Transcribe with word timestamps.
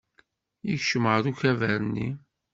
Yekcem 0.69 1.05
ɣer 1.11 1.19
ukabar-nni. 1.31 2.09